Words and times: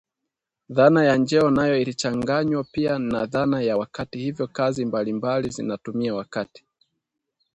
Dhana 0.69 1.01
ya 1.03 1.15
njeo 1.17 1.49
nayo, 1.51 1.77
inachanganywa 1.77 2.63
pia 2.63 2.99
na 2.99 3.25
dhana 3.25 3.61
ya 3.61 3.77
wakati, 3.77 4.19
hivyo 4.19 4.47
kazi 4.47 4.85
mbalimbali 4.85 5.49
zinatumia 5.49 6.15
wakati 6.15 6.65